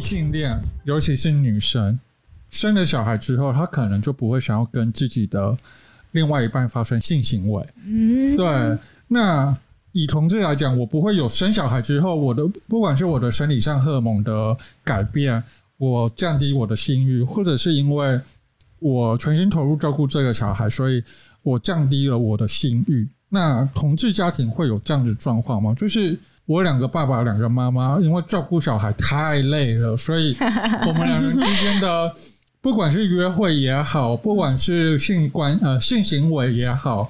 [0.00, 1.98] 性恋，尤其是女生，
[2.50, 5.56] 生了小孩之后，她可能就不会想要跟自己的
[6.12, 7.64] 另外一半发生性行为。
[7.84, 8.78] 嗯，对。
[9.08, 9.56] 那
[9.92, 15.42] 以同志来讲，我不会有生小孩之后，我的不管是我的生理上荷尔蒙的改变，
[15.76, 18.20] 我降低我的性欲，或者是因为
[18.78, 21.02] 我全心投入照顾这个小孩，所以
[21.42, 23.08] 我降低了我的性欲。
[23.28, 25.74] 那同志家庭会有这样的状况吗？
[25.74, 26.18] 就是
[26.50, 30.36] 我两个爸爸，两个妈妈，因为照顾小孩太累了，所以
[30.84, 32.12] 我们两人之间的
[32.60, 37.08] 不管是约会也好，不管是性关呃性行为也好，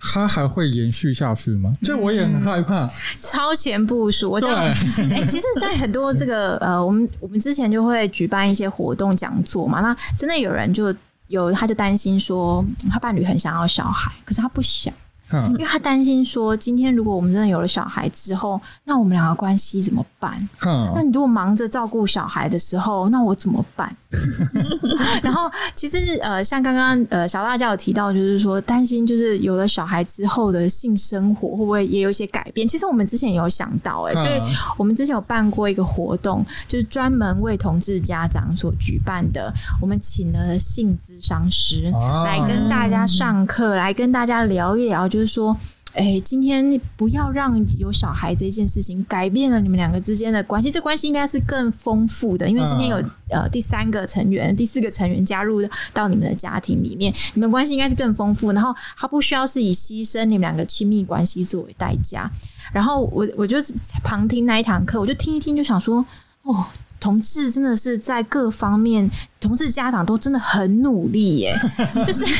[0.00, 1.74] 它还会延续下去吗？
[1.82, 2.90] 这我也很害怕。
[3.20, 10.94] 超前部署，我对，哎、欸，其实，在很多这个 呃，我们我们之前就会举办一些活动讲座嘛，那真的有人就
[11.28, 14.94] 有他就担心说，他伴侣很想要小孩，可是他不想。
[15.32, 20.36] 因为他担心说，今天如果我们真的有了小孩之后，那我们两个关系怎么办？
[20.64, 23.94] 嗯那你如果忙着照顾小孩的时候，那我怎么办？
[25.22, 32.66] 然后，其实呃，像刚刚呃小辣椒有提到，就是说担心就是有了小孩之后的性生活会不会也有一些改变？
[32.66, 34.40] 其实我们之前也有想到哎、欸，所以
[34.78, 41.90] 我们之前有办过一个活动，就是专门为同志家长所举办的，我们请了性咨商师
[42.24, 45.08] 来跟大家上课，来跟大家聊一聊。
[45.15, 45.56] 就是说，
[45.92, 50.70] 哎、欸，今天不要让有小孩这件事情改变了你们两个之间的关系。
[50.70, 52.96] 这关系应该是更丰富的，因为今天有
[53.30, 58.52] 呃第三个成员、第四个成员加入到你们的家庭里面，你们关系应该是更丰富。
[58.52, 62.30] 然后他不需要是以牺牲你们两个亲密关系作为代价。
[62.72, 63.56] 然后我我就
[64.04, 66.04] 旁听那一堂课，我就听一听，就想说，
[66.42, 66.66] 哦，
[67.00, 69.10] 同志真的是在各方面。
[69.46, 71.54] 同事家长都真的很努力耶，
[72.04, 72.24] 就是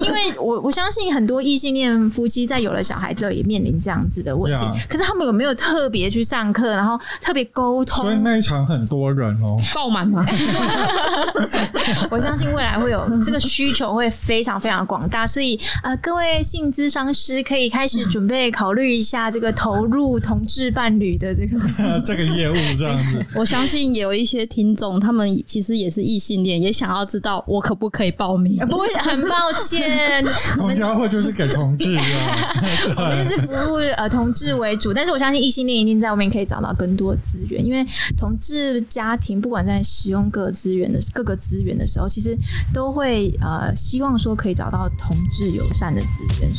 [0.00, 4.56] 因为我我相信很多异性恋夫妻在有了小孩之后也面临这样子的问题.
[4.88, 8.02] 可是他们有没有特别去上课，然后特别沟通？
[8.02, 10.26] 所以那一场很多人哦，爆满吗？
[12.10, 23.24] 我相信未来会有这个需求会非常非常广大，所以呃，各位性咨商师可以开始准备考虑一下这个投入同志伴侣的这个这个业务这样子。
[23.36, 24.74] 我相信有一些听。
[24.80, 28.56] 总他们其实也是异性恋，也想要知道我可不可以报名？
[28.66, 30.24] 不会，很抱歉，
[30.56, 32.00] 同家会就是给同志的，
[32.96, 37.84] 我们就是服务呃同志为主，但是我相信异性恋一定在外面可以找到更多资源，因为
[38.16, 42.34] 同志家庭不管在使用各资源的各个资源的时候，其实
[42.72, 46.50] 都会呃希望说可以找到同志友善的资源。